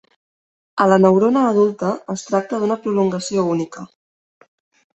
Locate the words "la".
0.91-0.97